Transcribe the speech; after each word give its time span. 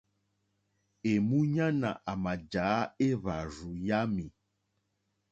Èmúɲánà 1.11 1.89
àmà 2.11 2.31
jǎ 2.51 2.67
éhwàrzù 3.05 3.71
yámì. 3.87 4.25